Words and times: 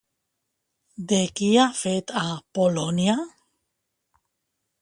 De 1.11 1.19
qui 1.41 1.51
ha 1.63 1.67
fet 1.81 2.15
a 2.23 2.25
Polònia? 2.61 3.19